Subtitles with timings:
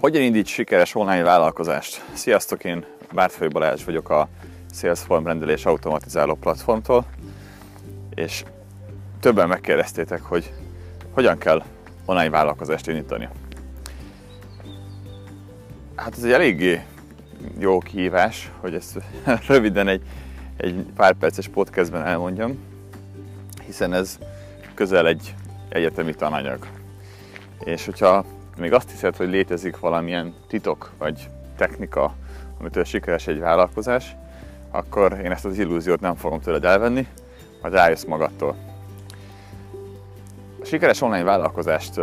[0.00, 2.04] Hogyan indíts sikeres online vállalkozást?
[2.12, 4.28] Sziasztok, én Bártfői Balázs vagyok a
[4.72, 7.04] Salesforce rendelés automatizáló platformtól,
[8.14, 8.44] és
[9.20, 10.52] többen megkérdeztétek, hogy
[11.10, 11.62] hogyan kell
[12.04, 13.28] online vállalkozást indítani.
[15.94, 16.82] Hát ez egy eléggé
[17.58, 18.98] jó kihívás, hogy ezt
[19.48, 20.02] röviden egy,
[20.56, 22.58] egy pár perces podcastben elmondjam,
[23.66, 24.18] hiszen ez
[24.74, 25.34] közel egy
[25.68, 26.66] egyetemi tananyag.
[27.64, 28.24] És hogyha
[28.58, 32.14] még azt hiszed, hogy létezik valamilyen titok vagy technika,
[32.58, 34.16] amitől sikeres egy vállalkozás,
[34.70, 37.06] akkor én ezt az illúziót nem fogom tőled elvenni,
[37.62, 38.56] majd rájössz magadtól.
[40.60, 42.00] A sikeres online vállalkozást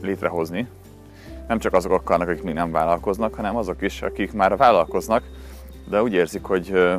[0.00, 0.68] létrehozni
[1.48, 5.22] nem csak azok akarnak, akik még nem vállalkoznak, hanem azok is, akik már vállalkoznak,
[5.88, 6.90] de úgy érzik, hogy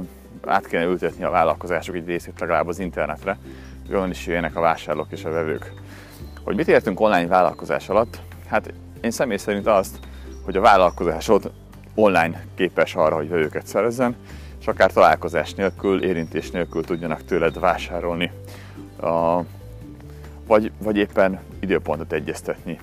[0.46, 3.38] át kéne ültetni a vállalkozások egy részét legalább az internetre,
[3.85, 5.74] hogy onnan is jöjjenek a vásárlók és a vevők.
[6.44, 8.22] Hogy mit értünk online vállalkozás alatt?
[8.48, 9.99] Hát én személy szerint azt,
[10.46, 11.52] hogy a vállalkozásod
[11.96, 14.16] online képes arra, hogy vevőket szerezzen,
[14.60, 18.32] és akár találkozás nélkül, érintés nélkül tudjanak tőled vásárolni,
[20.48, 22.80] vagy, vagy éppen időpontot egyeztetni,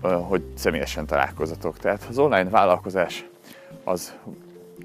[0.00, 1.78] hogy személyesen találkozatok.
[1.78, 3.24] Tehát az online vállalkozás
[3.84, 4.14] az,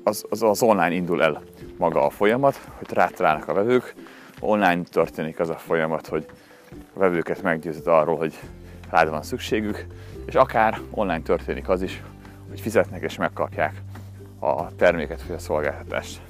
[0.04, 1.42] az, az, az online indul el
[1.78, 3.94] maga a folyamat, hogy rátalálnak a vevők,
[4.40, 6.26] online történik az a folyamat, hogy
[6.94, 8.40] vevőket meggyőzött arról, hogy
[8.90, 9.86] rád van szükségük,
[10.26, 12.04] és akár online történik az is,
[12.50, 13.82] hogy fizetnek és megkapják
[14.40, 16.22] a terméket vagy a szolgáltatást.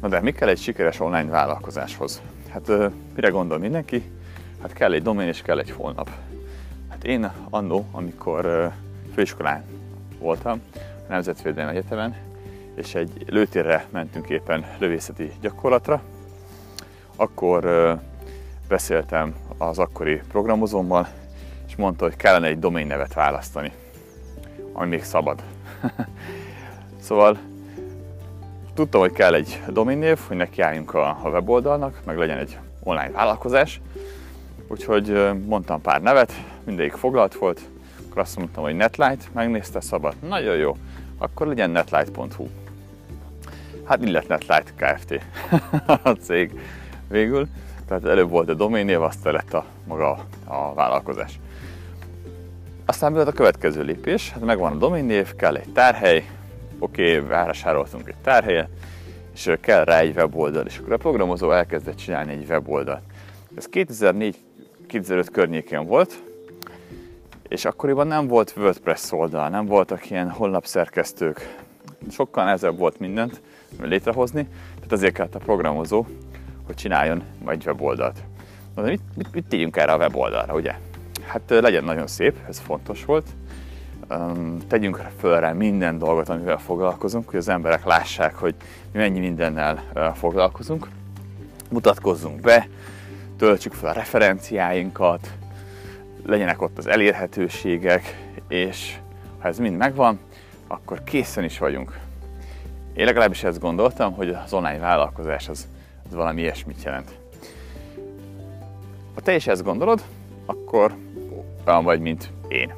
[0.00, 2.22] Na de mi kell egy sikeres online vállalkozáshoz?
[2.50, 2.70] Hát
[3.14, 4.02] mire gondol mindenki?
[4.62, 6.10] Hát kell egy domén és kell egy honlap.
[6.88, 8.70] Hát én annó, amikor
[9.14, 9.64] főiskolán
[10.18, 12.16] voltam, a Nemzetvédelmi Egyetemen,
[12.74, 16.02] és egy lőtérre mentünk éppen lövészeti gyakorlatra,
[17.16, 17.64] akkor
[18.74, 21.08] beszéltem az akkori programozómmal,
[21.68, 23.72] és mondta, hogy kellene egy domain nevet választani,
[24.72, 25.42] ami még szabad.
[27.06, 27.38] szóval
[28.74, 33.10] tudtam, hogy kell egy domain név, hogy nekiálljunk a, a weboldalnak, meg legyen egy online
[33.10, 33.80] vállalkozás.
[34.68, 36.32] Úgyhogy mondtam pár nevet,
[36.64, 37.60] mindegyik foglalt volt,
[38.04, 40.76] akkor azt mondtam, hogy Netlight, megnézte szabad, nagyon jó,
[41.18, 42.48] akkor legyen netlight.hu.
[43.84, 45.20] Hát lett Netlight Kft.
[46.02, 46.60] a cég
[47.08, 47.48] végül,
[47.86, 51.40] tehát előbb volt a domain név, aztán lett a maga a vállalkozás.
[52.86, 54.30] Aztán mi a következő lépés?
[54.30, 56.30] Hát megvan a domain név, kell egy tárhely,
[56.78, 58.68] oké, okay, vásároltunk egy tárhelyet,
[59.34, 63.02] és kell rá egy weboldal, és akkor a programozó elkezdett csinálni egy weboldalt.
[63.56, 66.22] Ez 2004-2005 környékén volt,
[67.48, 71.56] és akkoriban nem volt WordPress oldal, nem voltak ilyen honlapszerkesztők,
[72.10, 73.40] sokkal nehezebb volt mindent
[73.80, 76.06] létrehozni, tehát azért kellett a programozó,
[76.66, 78.22] hogy csináljon egy weboldalt.
[78.74, 80.74] Na de mit, mit, mit tegyünk erre a weboldalra, ugye?
[81.26, 83.26] Hát legyen nagyon szép, ez fontos volt.
[84.68, 88.54] Tegyünk föl rá minden dolgot, amivel foglalkozunk, hogy az emberek lássák, hogy
[88.92, 90.88] mi mennyi mindennel foglalkozunk.
[91.70, 92.68] Mutatkozzunk be,
[93.36, 95.32] töltsük fel a referenciáinkat,
[96.26, 98.96] legyenek ott az elérhetőségek, és
[99.38, 100.18] ha ez mind megvan,
[100.66, 101.98] akkor készen is vagyunk.
[102.94, 105.68] Én legalábbis ezt gondoltam, hogy az online vállalkozás az,
[106.06, 107.10] az valami ilyesmit jelent.
[109.14, 110.02] Ha te is ezt gondolod,
[110.46, 110.96] akkor
[111.66, 112.74] olyan vagy, mint én.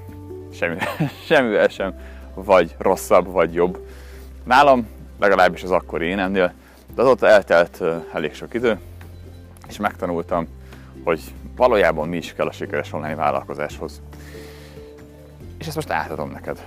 [0.52, 0.78] Semmi,
[1.28, 1.94] semmivel sem
[2.34, 3.86] vagy rosszabb, vagy jobb.
[4.44, 4.88] Nálam
[5.18, 6.52] legalábbis az akkori énemnél,
[6.94, 7.82] de azóta eltelt
[8.12, 8.78] elég sok idő,
[9.68, 10.48] és megtanultam,
[11.04, 11.20] hogy
[11.56, 14.02] valójában mi is kell a sikeres online vállalkozáshoz.
[15.58, 16.64] És ezt most átadom neked.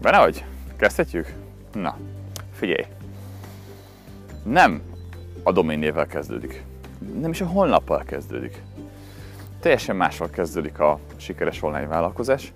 [0.00, 0.44] Benne vagy?
[0.76, 1.32] Kezdhetjük?
[1.72, 1.96] Na,
[2.52, 2.84] figyelj!
[4.42, 4.82] Nem
[5.46, 6.64] a domain névvel kezdődik.
[7.20, 8.62] Nem is a honlappal kezdődik
[9.66, 12.52] teljesen máshol kezdődik a sikeres online vállalkozás.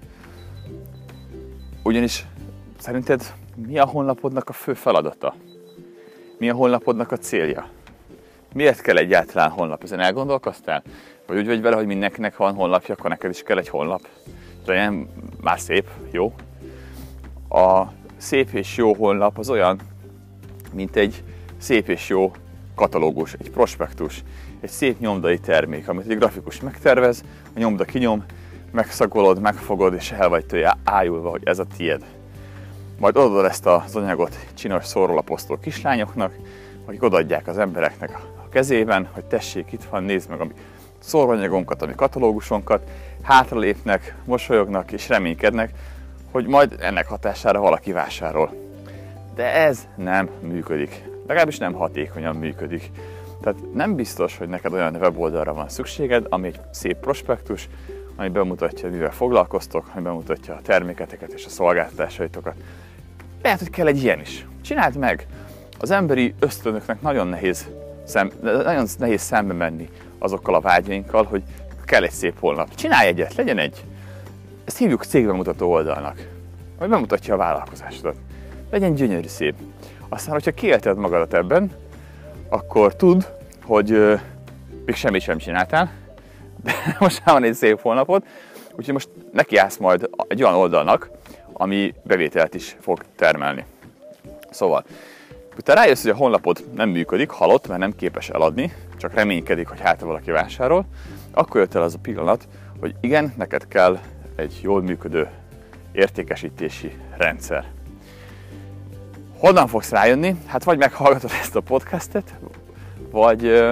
[1.82, 2.26] Ugyanis
[2.78, 3.34] szerinted
[3.66, 5.34] mi a honlapodnak a fő feladata?
[6.38, 7.68] Mi a honlapodnak a célja?
[8.52, 9.82] Miért kell egyáltalán honlap?
[9.82, 10.82] Ezen elgondolkoztál?
[11.26, 14.08] Vagy úgy vagy vele, hogy mindenkinek van honlapja, akkor neked is kell egy honlap?
[14.66, 15.08] Legyen
[15.40, 16.34] már szép, jó?
[17.48, 17.84] A
[18.16, 19.80] szép és jó honlap az olyan,
[20.72, 21.24] mint egy
[21.58, 22.32] szép és jó
[22.80, 24.22] katalógus, egy prospektus,
[24.60, 27.24] egy szép nyomdai termék, amit egy grafikus megtervez,
[27.54, 28.24] a nyomda kinyom,
[28.70, 32.04] megszagolod, megfogod, és el vagy tőle ájulva, hogy ez a tied.
[32.98, 36.34] Majd odaadod ezt az anyagot csinos szórólaposztó kislányoknak,
[36.84, 40.52] akik odaadják az embereknek a kezében, hogy tessék, itt van, nézd meg a mi
[40.98, 42.90] szóróanyagunkat, a mi katalógusunkat,
[43.22, 45.70] hátralépnek, mosolyognak és reménykednek,
[46.30, 48.52] hogy majd ennek hatására valaki vásárol.
[49.34, 51.09] De ez nem működik.
[51.30, 52.90] Legalábbis nem hatékonyan működik.
[53.40, 57.68] Tehát nem biztos, hogy neked olyan weboldalra van szükséged, ami egy szép prospektus,
[58.16, 62.54] ami bemutatja, mivel foglalkoztok, ami bemutatja a terméketeket és a szolgáltatásaitokat.
[63.42, 64.46] Lehet, hogy kell egy ilyen is.
[64.62, 65.26] Csináld meg!
[65.78, 67.68] Az emberi ösztönöknek nagyon nehéz,
[68.04, 69.88] szem, nagyon nehéz szembe menni
[70.18, 71.42] azokkal a vágyainkkal, hogy
[71.84, 72.74] kell egy szép holnap.
[72.74, 73.84] Csinálj egyet, legyen egy.
[74.64, 76.28] Ezt hívjuk cégbemutató oldalnak,
[76.78, 78.16] ami bemutatja a vállalkozásodat.
[78.70, 79.54] Legyen gyönyörű szép.
[80.12, 81.70] Aztán, hogyha kiélted magadat ebben,
[82.48, 83.22] akkor tudd,
[83.62, 84.18] hogy
[84.84, 85.90] még semmit sem csináltál,
[86.64, 88.26] de most már van egy szép holnapot,
[88.76, 91.10] úgyhogy most nekiállsz majd egy olyan oldalnak,
[91.52, 93.64] ami bevételt is fog termelni.
[94.50, 94.84] Szóval,
[95.56, 99.80] te rájössz, hogy a honlapod nem működik, halott, mert nem képes eladni, csak reménykedik, hogy
[99.80, 100.86] hát valaki vásárol,
[101.30, 102.48] akkor jött el az a pillanat,
[102.80, 103.98] hogy igen, neked kell
[104.36, 105.28] egy jól működő
[105.92, 107.64] értékesítési rendszer.
[109.40, 110.36] Honnan fogsz rájönni?
[110.46, 112.34] Hát vagy meghallgatod ezt a podcastet,
[113.10, 113.62] vagy,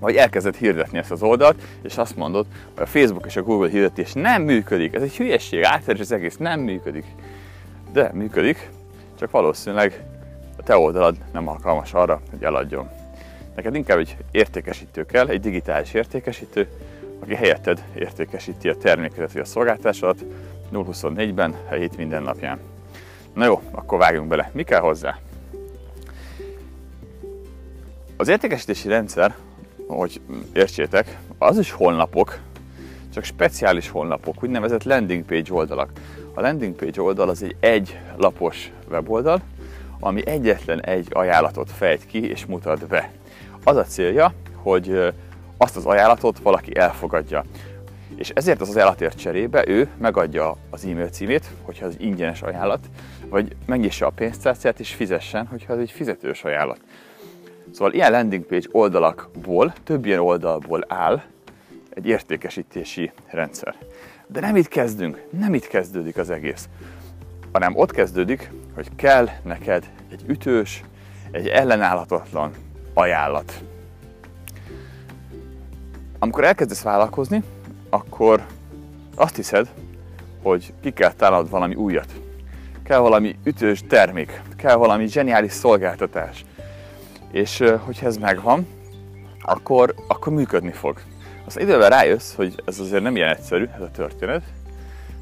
[0.00, 3.68] vagy elkezded hirdetni ezt az oldalt, és azt mondod, hogy a Facebook és a Google
[3.68, 4.94] hirdetés nem működik.
[4.94, 7.04] Ez egy hülyeség, átverés az egész nem működik.
[7.92, 8.70] De működik,
[9.18, 10.04] csak valószínűleg
[10.58, 12.90] a te oldalad nem alkalmas arra, hogy eladjon.
[13.54, 16.68] Neked inkább egy értékesítő kell, egy digitális értékesítő,
[17.20, 20.24] aki helyetted értékesíti a termékedet vagy a szolgáltásodat
[20.72, 22.71] 024-ben, a hét minden napján.
[23.34, 24.50] Na jó, akkor vágjunk bele.
[24.52, 25.18] Mi kell hozzá?
[28.16, 29.34] Az értékesítési rendszer,
[29.86, 30.20] hogy
[30.52, 32.38] értsétek, az is honlapok,
[33.14, 35.90] csak speciális honlapok, úgynevezett landing page oldalak.
[36.34, 39.40] A landing page oldal az egy egy lapos weboldal,
[40.00, 43.10] ami egyetlen egy ajánlatot fejt ki és mutat be.
[43.64, 45.14] Az a célja, hogy
[45.56, 47.44] azt az ajánlatot valaki elfogadja.
[48.16, 52.86] És ezért az ajánlatért cserébe ő megadja az e-mail címét, hogyha az ingyenes ajánlat,
[53.28, 56.80] vagy megnyissa a pénztárcát és fizessen, hogyha ez egy fizetős ajánlat.
[57.70, 61.22] Szóval ilyen landing page oldalakból, több ilyen oldalból áll
[61.90, 63.74] egy értékesítési rendszer.
[64.26, 66.68] De nem itt kezdünk, nem itt kezdődik az egész,
[67.52, 70.82] hanem ott kezdődik, hogy kell neked egy ütős,
[71.30, 72.52] egy ellenállhatatlan
[72.94, 73.62] ajánlat.
[76.18, 77.42] Amikor elkezdesz vállalkozni,
[77.92, 78.46] akkor
[79.14, 79.68] azt hiszed,
[80.42, 82.12] hogy ki kell találnod valami újat.
[82.82, 86.44] Kell valami ütős termék, kell valami zseniális szolgáltatás.
[87.30, 88.66] És hogyha ez megvan,
[89.42, 91.00] akkor, akkor működni fog.
[91.44, 94.42] Aztán idővel rájössz, hogy ez azért nem ilyen egyszerű, ez a történet.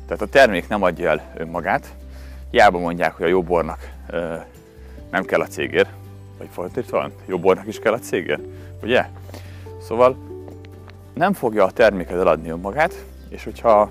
[0.07, 1.95] Tehát a termék nem adja el önmagát.
[2.51, 3.91] Hiába mondják, hogy a jó bornak
[5.11, 5.87] nem kell a cégér,
[6.39, 8.41] vagy fordítva van, jó bornak is kell a cégér,
[8.83, 9.07] ugye?
[9.83, 10.30] Szóval
[11.21, 13.91] nem fogja a terméket eladni önmagát, és hogyha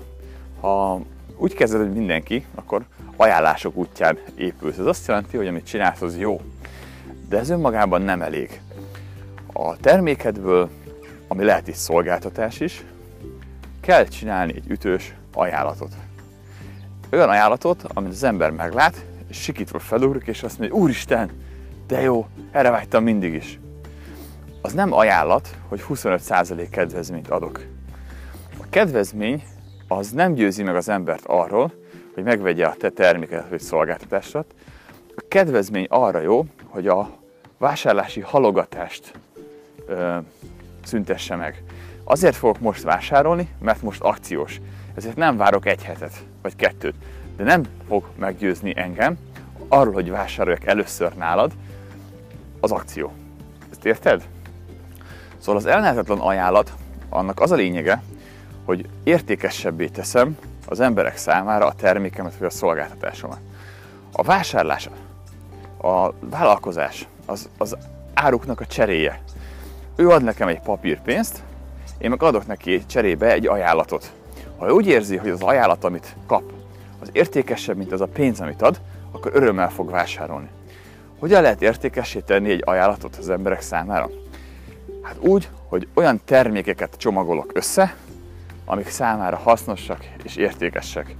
[0.60, 1.00] ha
[1.36, 2.84] úgy kezded, hogy mindenki, akkor
[3.16, 4.78] ajánlások útján épülsz.
[4.78, 6.40] Ez azt jelenti, hogy amit csinálsz, az jó.
[7.28, 8.60] De ez önmagában nem elég.
[9.52, 10.68] A termékedből,
[11.28, 12.84] ami lehet is szolgáltatás is,
[13.80, 15.92] kell csinálni egy ütős ajánlatot.
[17.12, 21.30] Olyan ajánlatot, amit az ember meglát, és sikítva felugrik, és azt mondja, úristen,
[21.86, 23.58] de jó, erre vágytam mindig is.
[24.62, 27.60] Az nem ajánlat, hogy 25% kedvezményt adok.
[28.58, 29.42] A kedvezmény
[29.88, 31.72] az nem győzi meg az embert arról,
[32.14, 34.44] hogy megvegye a te terméket vagy szolgáltatását.
[35.16, 37.10] A kedvezmény arra jó, hogy a
[37.58, 39.12] vásárlási halogatást
[39.86, 40.16] ö,
[40.84, 41.62] szüntesse meg.
[42.04, 44.60] Azért fogok most vásárolni, mert most akciós.
[44.94, 46.94] Ezért nem várok egy hetet, vagy kettőt.
[47.36, 49.18] De nem fog meggyőzni engem
[49.68, 51.52] arról, hogy vásároljak először nálad
[52.60, 53.12] az akció.
[53.70, 54.28] Ezt érted?
[55.40, 56.72] Szóval az ellehetetlen ajánlat,
[57.08, 58.02] annak az a lényege,
[58.64, 63.38] hogy értékesebbé teszem az emberek számára a termékemet vagy a szolgáltatásomat.
[64.12, 64.88] A vásárlás,
[65.82, 67.76] a vállalkozás, az, az
[68.14, 69.22] áruknak a cseréje.
[69.96, 71.42] Ő ad nekem egy papírpénzt,
[71.98, 74.12] én meg adok neki cserébe egy ajánlatot.
[74.58, 76.42] Ha ő úgy érzi, hogy az ajánlat, amit kap,
[77.00, 78.80] az értékesebb, mint az a pénz, amit ad,
[79.10, 80.48] akkor örömmel fog vásárolni.
[81.18, 84.10] Hogyan lehet értékessé tenni egy ajánlatot az emberek számára?
[85.02, 87.94] Hát úgy, hogy olyan termékeket csomagolok össze,
[88.64, 91.14] amik számára hasznosak és értékesek.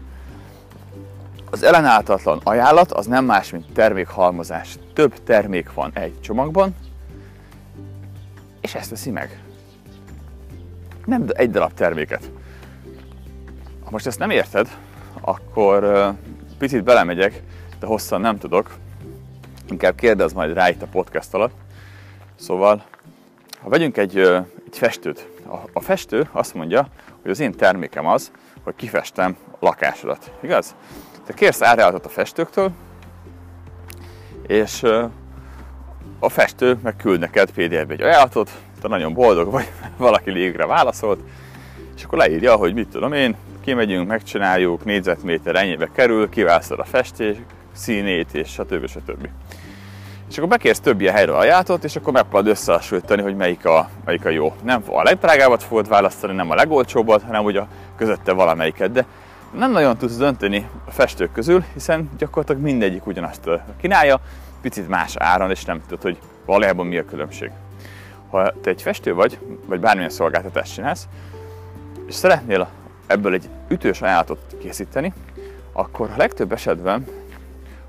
[1.51, 4.79] Az ellenállhatatlan ajánlat az nem más, mint termékhalmozás.
[4.95, 6.75] Több termék van egy csomagban,
[8.61, 9.43] és ezt veszi meg.
[11.05, 12.31] Nem egy darab terméket.
[13.85, 14.77] Ha most ezt nem érted,
[15.21, 16.13] akkor
[16.59, 17.43] picit belemegyek,
[17.79, 18.77] de hosszan nem tudok.
[19.69, 21.55] Inkább kérdezz majd rá itt a podcast alatt.
[22.35, 22.83] Szóval,
[23.63, 25.29] ha vegyünk egy, egy festőt.
[25.47, 26.89] A, a festő azt mondja,
[27.23, 28.31] hogy az én termékem az,
[28.65, 30.33] hogy kifestem a lakásodat.
[30.43, 30.75] Igaz?
[31.27, 32.71] Te kérsz árjálatot a festőktől,
[34.47, 34.83] és
[36.19, 38.51] a festő meg küld neked PDF-be egy ajánlatot,
[38.81, 41.21] te nagyon boldog vagy, valaki légre válaszolt,
[41.97, 47.37] És akkor leírja, hogy mit tudom én, kimegyünk, megcsináljuk, négyzetméter ennyibe kerül, kiválasztod a festés
[47.73, 48.87] színét, és stb.
[48.87, 49.29] stb.
[50.31, 54.25] És akkor bekérsz több ilyen helyről ajánlatot, és akkor megpróbálod összehasonlítani, hogy melyik a, melyik
[54.25, 54.55] a jó.
[54.63, 58.93] Nem a legdrágábbat fogod választani, nem a legolcsóbbat, hanem ugye a közötte valamelyiket.
[58.93, 59.07] De
[59.59, 63.49] nem nagyon tudsz dönteni a festők közül, hiszen gyakorlatilag mindegyik ugyanazt
[63.81, 64.21] kínálja,
[64.61, 67.51] picit más áron, és nem tudod, hogy valójában mi a különbség.
[68.31, 71.09] Ha te egy festő vagy, vagy bármilyen szolgáltatást csinálsz,
[72.07, 72.69] és szeretnél
[73.07, 75.13] ebből egy ütős ajánlatot készíteni,
[75.73, 77.07] akkor a legtöbb esetben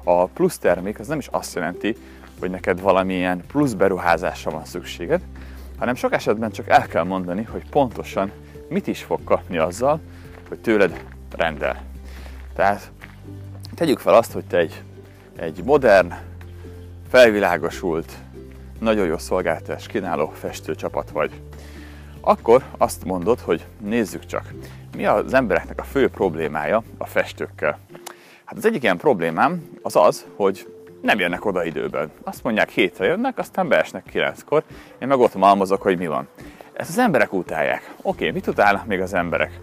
[0.04, 1.96] a plusz termék az nem is azt jelenti,
[2.42, 5.22] hogy neked valamilyen plusz beruházásra van szükséged,
[5.78, 8.32] hanem sok esetben csak el kell mondani, hogy pontosan
[8.70, 10.00] mit is fog kapni azzal,
[10.48, 11.06] hogy tőled
[11.36, 11.82] rendel.
[12.56, 12.92] Tehát
[13.76, 14.84] tegyük fel azt, hogy te egy,
[15.36, 16.14] egy modern,
[17.10, 18.14] felvilágosult,
[18.80, 21.32] nagyon jó szolgáltatás kínáló festőcsapat vagy.
[22.22, 24.54] Akkor azt mondod, hogy nézzük csak,
[24.96, 27.80] mi az embereknek a fő problémája a festőkkel.
[28.46, 30.68] Hát az egyik ilyen problémám az az, hogy
[31.02, 32.12] nem jönnek oda időben.
[32.24, 34.64] Azt mondják, hétre jönnek, aztán beesnek kilenckor,
[35.00, 36.28] én meg ott malmozok, hogy mi van.
[36.74, 37.94] Ezt az emberek utálják.
[38.02, 39.60] Oké, mit utálnak még az emberek?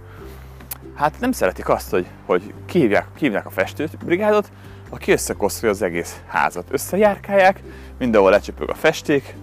[0.94, 4.50] Hát nem szeretik azt, hogy, hogy kívják, kívják a festőbrigádot,
[4.90, 6.66] aki összekoszolja az egész házat.
[6.70, 7.60] Összejárkálják,
[7.98, 9.34] mindenhol lecsöpög a festék,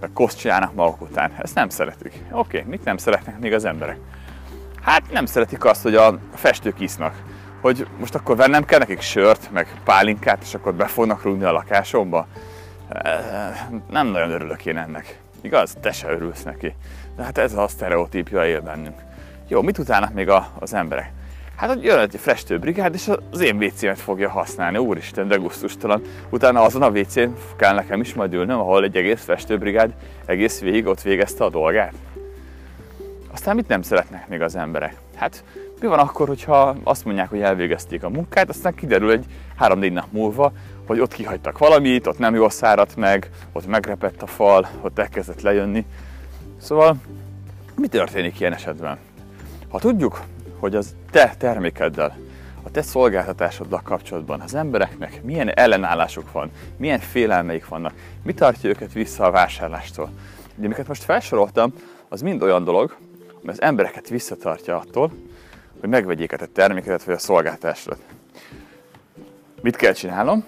[0.00, 1.32] meg koszt csinálnak maguk után.
[1.38, 2.12] Ezt nem szeretik.
[2.30, 3.98] Oké, mit nem szeretnek még az emberek?
[4.82, 7.22] Hát nem szeretik azt, hogy a festők isznak
[7.64, 11.52] hogy most akkor vennem kell nekik sört, meg pálinkát, és akkor be fognak rúgni a
[11.52, 12.26] lakásomba.
[13.90, 15.18] Nem nagyon örülök én ennek.
[15.40, 15.76] Igaz?
[15.80, 16.74] Te se örülsz neki.
[17.16, 19.00] De hát ez a sztereotípja él bennünk.
[19.48, 21.12] Jó, mit utálnak még a, az emberek?
[21.56, 24.78] Hát, hogy jön egy frestő brigád, és az én wc fogja használni.
[24.78, 26.02] Úristen, de gusztustalan.
[26.30, 27.14] Utána azon a wc
[27.56, 29.94] kell nekem is majd ülnöm, ahol egy egész festőbrigád
[30.26, 31.94] egész végig ott végezte a dolgát.
[33.32, 34.96] Aztán mit nem szeretnek még az emberek?
[35.16, 35.44] Hát
[35.80, 39.24] mi van akkor, hogyha azt mondják, hogy elvégezték a munkát, aztán kiderül egy
[39.56, 40.52] három-négy nap múlva,
[40.86, 45.40] hogy ott kihagytak valamit, ott nem jól száradt meg, ott megrepett a fal, ott elkezdett
[45.40, 45.84] lejönni.
[46.56, 46.96] Szóval
[47.76, 48.98] mi történik ilyen esetben?
[49.68, 50.22] Ha tudjuk,
[50.58, 52.16] hogy az te termékeddel,
[52.62, 58.92] a te szolgáltatásoddal kapcsolatban az embereknek milyen ellenállásuk van, milyen félelmeik vannak, mi tartja őket
[58.92, 60.10] vissza a vásárlástól.
[60.54, 61.72] De amiket most felsoroltam,
[62.08, 62.96] az mind olyan dolog,
[63.42, 65.10] ami az embereket visszatartja attól,
[65.84, 67.98] hogy megvegyék a te termékedet vagy a szolgáltásodat.
[69.62, 70.44] Mit kell csinálnom?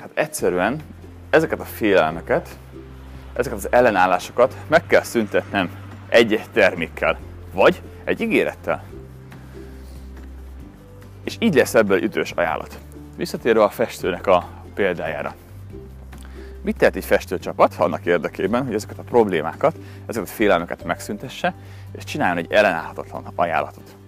[0.00, 0.80] Hát egyszerűen
[1.30, 2.48] ezeket a félelmeket,
[3.32, 5.70] ezeket az ellenállásokat meg kell szüntetnem
[6.08, 7.18] egy-egy termékkel,
[7.52, 8.84] vagy egy ígérettel.
[11.24, 12.78] És így lesz ebből ütős ajánlat.
[13.16, 15.34] Visszatérve a festőnek a példájára.
[16.62, 21.54] Mit tehet egy festőcsapat annak érdekében, hogy ezeket a problémákat, ezeket a félelmeket megszüntesse,
[21.96, 23.98] és csináljon egy ellenállhatatlan ajánlatot?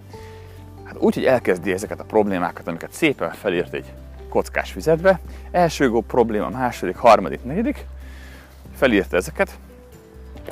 [0.93, 3.93] Hát úgy, hogy elkezdi ezeket a problémákat, amiket szépen felírt egy
[4.29, 5.19] kockás füzetbe,
[5.51, 7.85] első gó probléma, második, harmadik, negyedik,
[8.75, 9.57] felírta ezeket,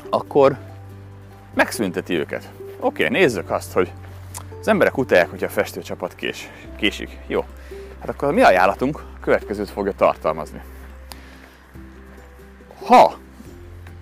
[0.10, 0.58] akkor
[1.54, 2.52] megszünteti őket.
[2.80, 3.92] Oké, nézzük azt, hogy
[4.60, 7.18] az emberek utálják, hogyha a festőcsapat kés, késik.
[7.28, 7.46] Jó.
[8.00, 10.62] Hát akkor mi ajánlatunk a következőt fogja tartalmazni.
[12.86, 13.18] Ha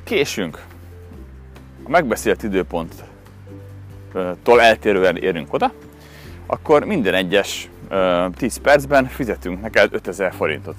[0.03, 0.63] késünk,
[1.83, 3.01] a megbeszélt időponttól
[4.61, 5.71] eltérően érünk oda,
[6.51, 7.69] akkor minden egyes
[8.37, 10.75] 10 percben fizetünk neked 5000 forintot.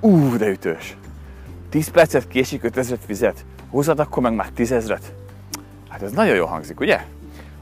[0.00, 0.96] Ú, de ütős!
[1.68, 5.12] 10 percet késik, 5000 fizet, húzad akkor meg már 10 ezret.
[5.88, 7.00] Hát ez nagyon jól hangzik, ugye?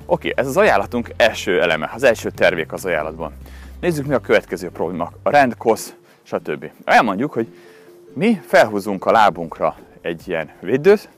[0.06, 3.32] Oké, ez az ajánlatunk első eleme, az első tervék az ajánlatban.
[3.80, 5.12] Nézzük mi a következő probléma.
[5.22, 6.70] A rend, kosz, stb.
[6.84, 7.54] Elmondjuk, hogy
[8.14, 11.08] mi felhúzunk a lábunkra egy ilyen védőt,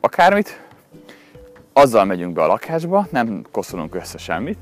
[0.00, 0.60] akármit,
[1.72, 4.58] azzal megyünk be a lakásba, nem koszolunk össze semmit,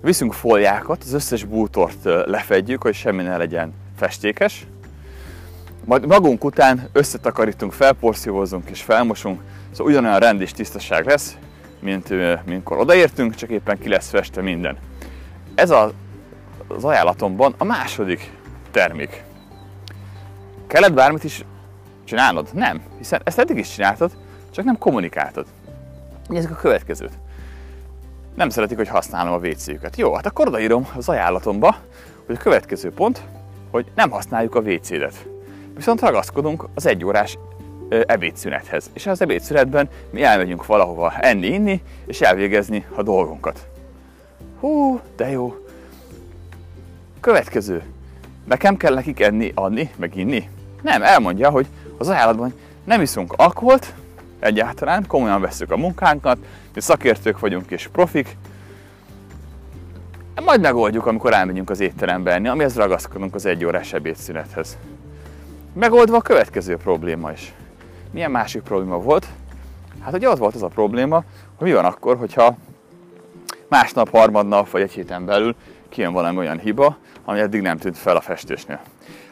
[0.00, 4.66] Viszünk fóliákat, az összes bútort lefedjük, hogy semmi ne legyen festékes.
[5.84, 9.40] Majd magunk után összetakarítunk, felporszívózunk és felmosunk,
[9.70, 11.36] szóval ugyanolyan rend és tisztaság lesz,
[11.80, 12.08] mint
[12.46, 14.76] minkkor odaértünk, csak éppen ki lesz feste minden.
[15.54, 15.92] Ez a,
[16.68, 18.32] az ajánlatomban a második
[18.70, 19.24] termék.
[20.66, 21.44] Kellett bármit is
[22.04, 22.48] csinálnod?
[22.52, 24.10] Nem, hiszen ezt eddig is csináltad,
[24.50, 25.46] csak nem kommunikáltad.
[26.28, 27.18] Nézzük a következőt
[28.38, 29.96] nem szeretik, hogy használom a WC-üket.
[29.96, 31.76] Jó, hát akkor odaírom az ajánlatomba,
[32.26, 33.22] hogy a következő pont,
[33.70, 35.26] hogy nem használjuk a WC-det.
[35.74, 37.38] Viszont ragaszkodunk az egyórás
[38.06, 38.90] ebédszünethez.
[38.92, 43.66] És az ebédszünetben mi elmegyünk valahova enni, inni, és elvégezni a dolgunkat.
[44.60, 45.54] Hú, de jó.
[47.20, 47.82] Következő.
[48.44, 50.48] Nekem kell nekik enni, adni, meg inni?
[50.82, 51.66] Nem, elmondja, hogy
[51.98, 52.54] az ajánlatban
[52.84, 53.94] nem iszunk alkoholt,
[54.38, 56.38] egyáltalán, komolyan veszük a munkánkat,
[56.74, 58.36] mi szakértők vagyunk és profik,
[60.48, 64.76] majd megoldjuk, amikor elmegyünk az étterembe enni, amihez ragaszkodunk az egy órás ebédszünethez.
[65.72, 67.52] Megoldva a következő probléma is.
[68.10, 69.26] Milyen másik probléma volt?
[70.00, 71.24] Hát ugye ott volt az a probléma,
[71.56, 72.56] hogy mi van akkor, hogyha
[73.68, 75.54] másnap, harmadnap vagy egy héten belül
[75.88, 78.80] kijön valami olyan hiba, ami eddig nem tűnt fel a festésnél.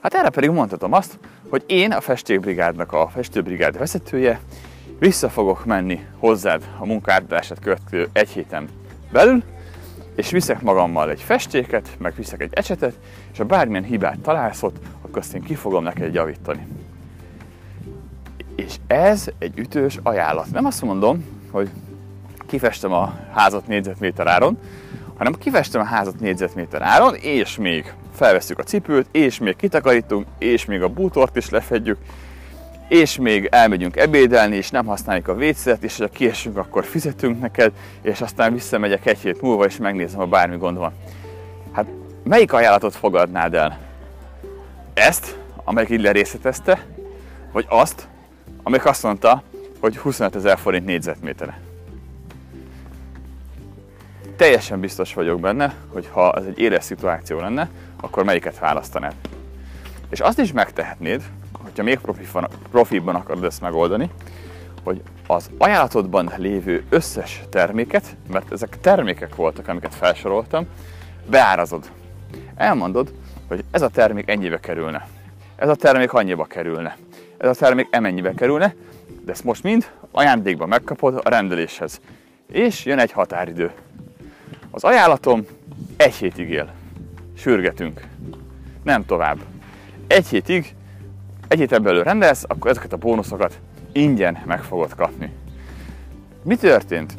[0.03, 1.19] Hát erre pedig mondhatom azt,
[1.51, 4.41] hogy én a festékbrigádnak a festőbrigád vezetője,
[4.99, 8.69] vissza fogok menni hozzád a munkádását következő egy héten
[9.13, 9.43] belül,
[10.15, 12.99] és viszek magammal egy festéket, meg viszek egy ecsetet,
[13.33, 16.67] és ha bármilyen hibát találsz ott, akkor azt én ki fogom neked javítani.
[18.57, 20.51] És ez egy ütős ajánlat.
[20.51, 21.71] Nem azt mondom, hogy
[22.47, 24.59] kifestem a házat négyzetméter áron,
[25.17, 30.65] hanem kifestem a házat négyzetméter áron, és még felveszük a cipőt, és még kitakarítunk, és
[30.65, 31.99] még a bútort is lefedjük,
[32.89, 37.73] és még elmegyünk ebédelni, és nem használjuk a vécét, és ha kiesünk, akkor fizetünk neked,
[38.03, 40.93] és aztán visszamegyek egy hét múlva, és megnézem, ha bármi gond van.
[41.73, 41.87] Hát
[42.23, 43.79] melyik ajánlatot fogadnád el?
[44.95, 46.85] Ezt, amelyik így lerészletezte,
[47.53, 48.09] vagy azt,
[48.63, 49.43] amelyik azt mondta,
[49.81, 51.61] hogy 25 ezer forint négyzetmétere?
[54.37, 57.69] Teljesen biztos vagyok benne, hogy ha ez egy éles szituáció lenne,
[58.01, 59.15] akkor melyiket választanád.
[60.11, 61.23] És azt is megtehetnéd,
[61.77, 62.17] hogyha még
[62.71, 64.11] profibban akarod ezt megoldani,
[64.85, 70.67] hogy az ajánlatodban lévő összes terméket, mert ezek termékek voltak, amiket felsoroltam,
[71.31, 71.91] beárazod.
[72.55, 73.13] Elmondod,
[73.49, 75.09] hogy ez a termék ennyibe kerülne.
[75.57, 76.97] Ez a termék annyiba kerülne.
[77.39, 78.75] Ez a termék emennyibe kerülne,
[79.25, 82.01] de ezt most mind ajándékban megkapod a rendeléshez.
[82.53, 83.71] És jön egy határidő.
[84.71, 85.47] Az ajánlatom
[85.97, 86.73] egy hétig él.
[87.37, 88.01] Sürgetünk.
[88.83, 89.39] Nem tovább.
[90.07, 90.76] Egy hétig
[91.49, 93.59] egy héten belül rendelsz, akkor ezeket a bónuszokat
[93.93, 95.33] ingyen meg fogod kapni.
[96.43, 97.17] Mi történt?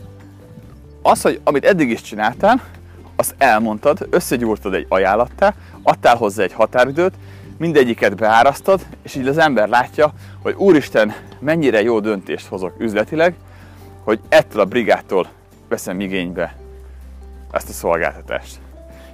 [1.01, 2.62] Az, hogy amit eddig is csináltál,
[3.15, 7.13] azt elmondtad, összegyúrtad egy ajánlattá, adtál hozzá egy határidőt,
[7.58, 13.36] mindegyiket beárasztad, és így az ember látja, hogy úristen, mennyire jó döntést hozok üzletileg,
[14.04, 15.28] hogy ettől a brigától
[15.69, 16.56] veszem igénybe
[17.52, 18.60] ezt a szolgáltatást.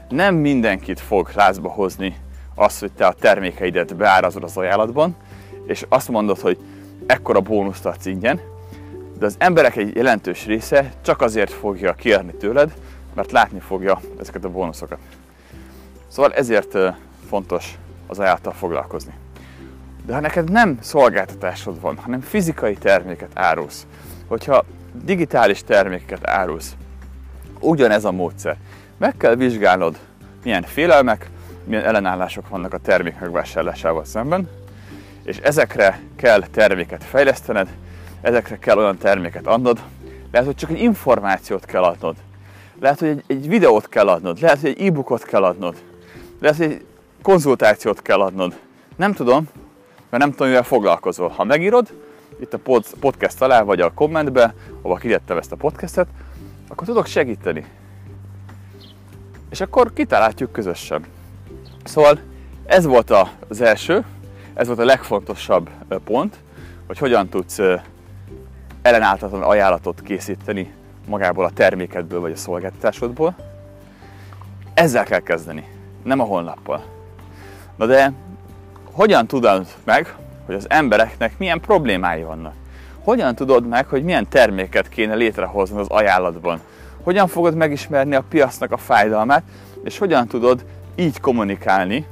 [0.09, 2.15] Nem mindenkit fog lázba hozni
[2.55, 5.15] az, hogy te a termékeidet beárazod az ajánlatban,
[5.65, 6.57] és azt mondod, hogy
[7.05, 8.39] ekkora bónuszt adsz ingyen,
[9.17, 12.73] de az emberek egy jelentős része csak azért fogja kérni tőled,
[13.13, 14.97] mert látni fogja ezeket a bónuszokat.
[16.07, 16.77] Szóval ezért
[17.29, 19.13] fontos az ajánlattal foglalkozni.
[20.05, 23.85] De ha neked nem szolgáltatásod van, hanem fizikai terméket árulsz,
[24.27, 24.65] hogyha
[25.03, 26.75] digitális termékeket árulsz,
[27.59, 28.57] ugyanez a módszer.
[28.97, 29.97] Meg kell vizsgálnod,
[30.43, 31.29] milyen félelmek,
[31.63, 34.49] milyen ellenállások vannak a termék megvásárlásával szemben,
[35.23, 37.69] és ezekre kell terméket fejlesztened,
[38.21, 39.80] ezekre kell olyan terméket adnod,
[40.32, 42.15] lehet, hogy csak egy információt kell adnod,
[42.80, 45.76] lehet, hogy egy, egy videót kell adnod, lehet, hogy egy e-bookot kell adnod,
[46.39, 46.86] lehet, hogy egy
[47.21, 48.60] konzultációt kell adnod.
[48.95, 49.47] Nem tudom,
[50.10, 51.28] mert nem tudom, mivel foglalkozol.
[51.28, 51.93] Ha megírod,
[52.39, 56.08] itt a podcast alá, vagy a kommentbe, ahol kitettem ezt a podcastet,
[56.67, 57.65] akkor tudok segíteni.
[59.49, 61.06] És akkor kitaláljuk közösen.
[61.83, 62.19] Szóval
[62.65, 63.13] ez volt
[63.47, 64.03] az első,
[64.53, 65.69] ez volt a legfontosabb
[66.03, 66.35] pont,
[66.87, 67.59] hogy hogyan tudsz
[68.81, 70.73] ellenállhatatlan ajánlatot készíteni
[71.07, 73.35] magából a termékedből vagy a szolgáltatásodból.
[74.73, 75.67] Ezzel kell kezdeni,
[76.03, 76.83] nem a honlappal.
[77.75, 78.11] Na de
[78.91, 80.15] hogyan tudod meg,
[80.45, 82.53] hogy az embereknek milyen problémái vannak?
[83.03, 86.59] Hogyan tudod meg, hogy milyen terméket kéne létrehozni az ajánlatban?
[87.03, 89.43] Hogyan fogod megismerni a piacnak a fájdalmát,
[89.83, 90.65] és hogyan tudod
[90.95, 92.08] így kommunikálni,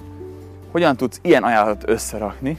[0.71, 2.57] hogyan tudsz ilyen ajánlatot összerakni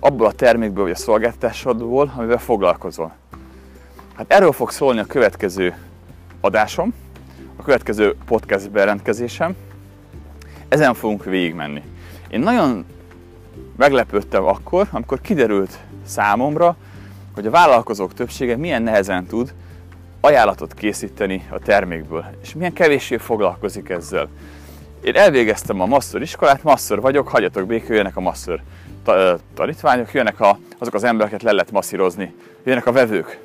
[0.00, 3.12] abból a termékből vagy a szolgáltatásodból, amivel foglalkozol.
[4.16, 5.76] Hát erről fog szólni a következő
[6.40, 6.94] adásom,
[7.56, 9.56] a következő podcast berendkezésem.
[10.68, 11.82] Ezen fogunk végigmenni.
[12.28, 12.84] Én nagyon
[13.76, 16.76] meglepődtem akkor, amikor kiderült számomra,
[17.34, 19.54] hogy a vállalkozók többsége milyen nehezen tud
[20.20, 24.28] ajánlatot készíteni a termékből, és milyen kevéssé foglalkozik ezzel.
[25.04, 28.60] Én elvégeztem a masször iskolát, masször vagyok, hagyjatok békül, jönnek a masször
[29.54, 33.38] tanítványok, jönnek a, azok az embereket le lehet masszírozni, jönnek a vevők.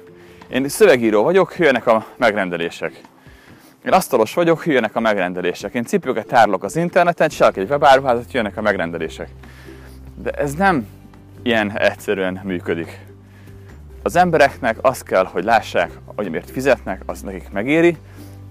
[0.47, 3.01] Én szövegíró vagyok, jönnek a megrendelések.
[3.85, 5.73] Én asztalos vagyok, jönnek a megrendelések.
[5.73, 9.29] Én cipőket tárlok az interneten, csinálok egy webáruházat, jönnek a megrendelések.
[10.15, 10.87] De ez nem
[11.41, 13.05] ilyen egyszerűen működik.
[14.03, 17.97] Az embereknek azt kell, hogy lássák, hogy amiért fizetnek, az nekik megéri,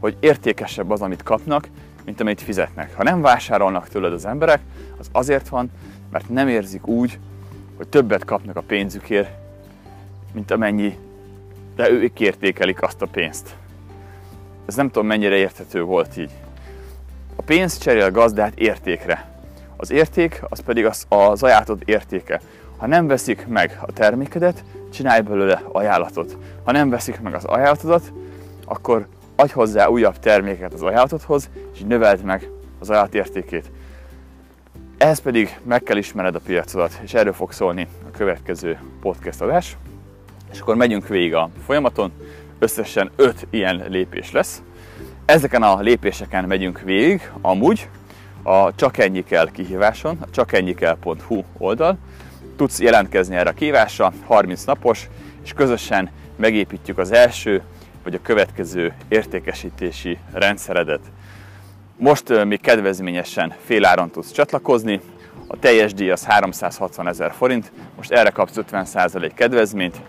[0.00, 1.68] hogy értékesebb az, amit kapnak,
[2.08, 2.94] mint amit fizetnek.
[2.94, 4.60] Ha nem vásárolnak tőled az emberek,
[4.98, 5.70] az azért van,
[6.10, 7.18] mert nem érzik úgy,
[7.76, 9.30] hogy többet kapnak a pénzükért,
[10.32, 10.98] mint amennyi
[11.76, 13.56] de ők értékelik azt a pénzt.
[14.66, 16.30] Ez nem tudom mennyire érthető volt így.
[17.36, 19.28] A pénz cserél gazdát értékre.
[19.76, 22.40] Az érték az pedig az, az ajánlatod értéke.
[22.76, 26.36] Ha nem veszik meg a termékedet, csinálj belőle ajánlatot.
[26.64, 28.12] Ha nem veszik meg az ajánlatodat,
[28.64, 29.06] akkor
[29.40, 33.70] adj hozzá újabb terméket az ajánlatodhoz, és növeld meg az ajánlat értékét.
[34.96, 39.76] Ehhez pedig meg kell ismered a piacodat, és erről fog szólni a következő podcast adás.
[40.52, 42.12] És akkor megyünk végig a folyamaton,
[42.58, 44.62] összesen 5 ilyen lépés lesz.
[45.24, 47.88] Ezeken a lépéseken megyünk végig, amúgy
[48.42, 51.98] a Csak ennyi kell kihíváson, a csakennyikel.hu oldal.
[52.56, 55.08] Tudsz jelentkezni erre a kihívásra, 30 napos,
[55.42, 57.62] és közösen megépítjük az első
[58.02, 61.00] vagy a következő értékesítési rendszeredet.
[61.96, 65.00] Most még kedvezményesen féláron tudsz csatlakozni,
[65.46, 70.00] a teljes díj az 360 ezer forint, most erre kapsz 50% kedvezményt,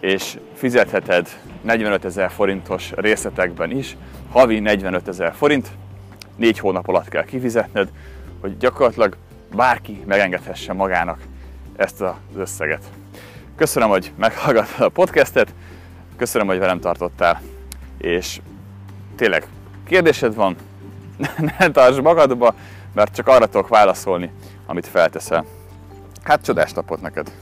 [0.00, 1.28] és fizetheted
[1.60, 3.96] 45 ezer forintos részletekben is,
[4.30, 5.68] havi 45 ezer forint,
[6.36, 7.88] négy hónap alatt kell kifizetned,
[8.40, 9.16] hogy gyakorlatilag
[9.54, 11.18] bárki megengedhesse magának
[11.76, 12.84] ezt az összeget.
[13.56, 15.54] Köszönöm, hogy meghallgattad a podcastet,
[16.16, 17.40] köszönöm, hogy velem tartottál,
[17.98, 18.40] és
[19.16, 19.46] tényleg
[19.86, 20.56] kérdésed van,
[21.58, 22.54] ne tartsd magadba,
[22.92, 24.32] mert csak arra tudok válaszolni,
[24.66, 25.44] amit felteszel.
[26.22, 27.32] Hát csodás napot neked!